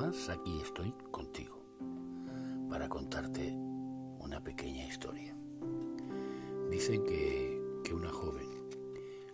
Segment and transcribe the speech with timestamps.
[0.00, 1.60] aquí estoy contigo
[2.70, 3.52] para contarte
[4.20, 5.36] una pequeña historia.
[6.70, 8.46] Dicen que, que una joven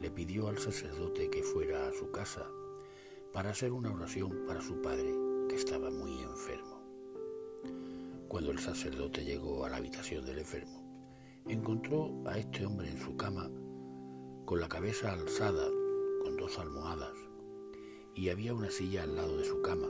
[0.00, 2.44] le pidió al sacerdote que fuera a su casa
[3.32, 5.14] para hacer una oración para su padre,
[5.48, 6.82] que estaba muy enfermo.
[8.26, 10.82] Cuando el sacerdote llegó a la habitación del enfermo,
[11.46, 13.48] encontró a este hombre en su cama
[14.44, 15.68] con la cabeza alzada,
[16.24, 17.14] con dos almohadas,
[18.16, 19.88] y había una silla al lado de su cama,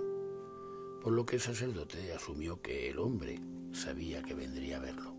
[1.02, 3.41] por lo que el sacerdote asumió que el hombre
[3.73, 5.15] sabía que vendría a verlo.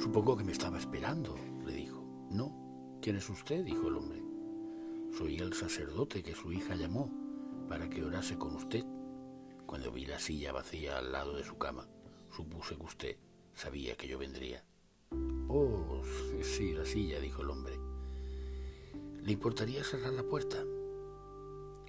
[0.00, 2.04] Supongo que me estaba esperando, le dijo.
[2.30, 3.64] No, ¿quién es usted?
[3.64, 4.22] dijo el hombre.
[5.16, 7.10] Soy el sacerdote que su hija llamó
[7.68, 8.84] para que orase con usted.
[9.66, 11.88] Cuando vi la silla vacía al lado de su cama,
[12.30, 13.16] supuse que usted
[13.54, 14.64] sabía que yo vendría.
[15.48, 16.02] Oh,
[16.42, 17.78] sí, la silla, dijo el hombre.
[19.22, 20.64] ¿Le importaría cerrar la puerta?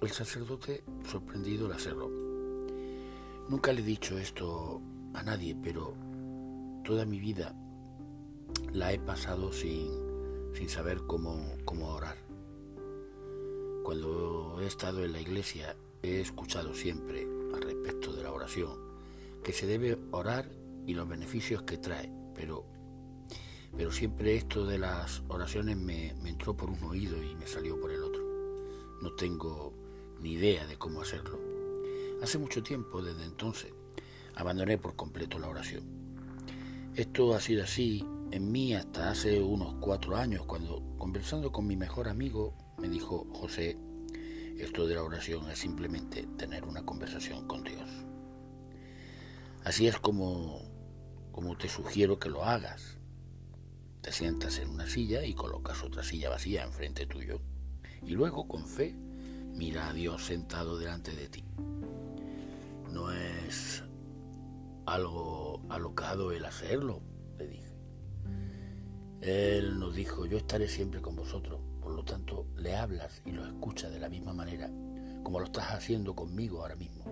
[0.00, 2.08] El sacerdote, sorprendido, la cerró.
[3.50, 4.80] Nunca le he dicho esto
[5.12, 5.94] a nadie, pero
[6.84, 7.54] toda mi vida
[8.72, 9.90] la he pasado sin,
[10.54, 12.16] sin saber cómo, cómo orar.
[13.84, 18.78] Cuando he estado en la iglesia he escuchado siempre al respecto de la oración
[19.44, 20.50] que se debe orar
[20.86, 22.64] y los beneficios que trae, pero,
[23.76, 27.78] pero siempre esto de las oraciones me, me entró por un oído y me salió
[27.78, 28.22] por el otro.
[29.02, 29.74] No tengo
[30.20, 31.38] ni idea de cómo hacerlo.
[32.22, 33.72] Hace mucho tiempo, desde entonces,
[34.34, 35.84] abandoné por completo la oración.
[36.94, 41.76] Esto ha sido así en mí hasta hace unos cuatro años, cuando, conversando con mi
[41.76, 43.76] mejor amigo, me dijo, José,
[44.58, 47.88] esto de la oración es simplemente tener una conversación con Dios.
[49.64, 50.62] Así es como,
[51.32, 52.98] como te sugiero que lo hagas.
[54.00, 57.40] Te sientas en una silla y colocas otra silla vacía enfrente tuyo.
[58.02, 58.94] Y luego, con fe,
[59.54, 61.44] mira a Dios sentado delante de ti.
[62.90, 63.84] No es
[64.86, 67.02] algo alocado el hacerlo,
[67.38, 67.74] le dije.
[69.20, 73.44] Él nos dijo, yo estaré siempre con vosotros, por lo tanto le hablas y lo
[73.46, 74.70] escuchas de la misma manera
[75.22, 77.04] como lo estás haciendo conmigo ahora mismo.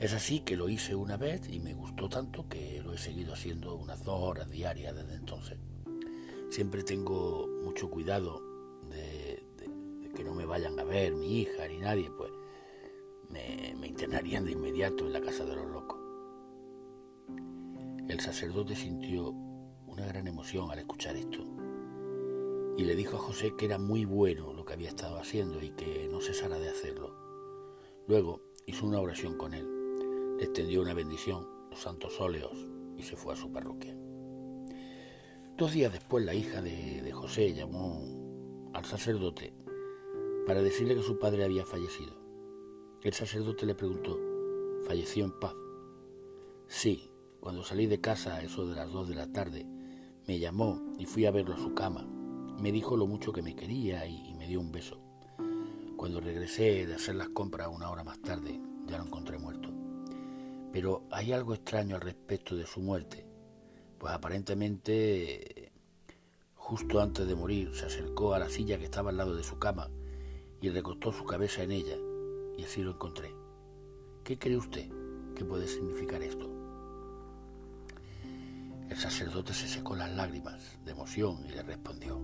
[0.00, 3.34] Es así que lo hice una vez y me gustó tanto que lo he seguido
[3.34, 5.58] haciendo unas dos horas diarias desde entonces.
[6.50, 8.40] Siempre tengo mucho cuidado
[10.18, 12.32] que no me vayan a ver mi hija ni nadie, pues
[13.30, 15.96] me, internarían de inmediato en la casa de los locos.
[18.08, 19.28] El sacerdote sintió
[19.86, 21.46] una gran emoción al escuchar esto
[22.76, 25.70] y le dijo a José que era muy bueno lo que había estado haciendo y
[25.70, 27.14] que no cesara de hacerlo.
[28.08, 32.58] Luego hizo una oración con él, le extendió una bendición, los santos óleos
[32.96, 33.96] y se fue a su parroquia.
[35.56, 39.54] Dos días después la hija de José llamó al sacerdote
[40.48, 42.14] para decirle que su padre había fallecido.
[43.02, 44.18] El sacerdote le preguntó,
[44.86, 45.52] ¿falleció en paz?
[46.66, 49.66] Sí, cuando salí de casa a eso de las dos de la tarde,
[50.26, 52.08] me llamó y fui a verlo a su cama.
[52.62, 54.98] Me dijo lo mucho que me quería y, y me dio un beso.
[55.98, 59.68] Cuando regresé de hacer las compras una hora más tarde, ya lo encontré muerto.
[60.72, 63.26] Pero hay algo extraño al respecto de su muerte,
[63.98, 65.72] pues aparentemente
[66.54, 69.58] justo antes de morir se acercó a la silla que estaba al lado de su
[69.58, 69.90] cama
[70.60, 71.96] y recostó su cabeza en ella,
[72.56, 73.34] y así lo encontré.
[74.24, 74.90] ¿Qué cree usted
[75.34, 76.48] que puede significar esto?
[78.90, 82.18] El sacerdote se secó las lágrimas de emoción y le respondió,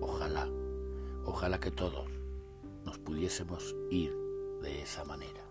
[0.00, 0.48] ojalá,
[1.24, 2.08] ojalá que todos
[2.84, 4.14] nos pudiésemos ir
[4.62, 5.42] de esa manera.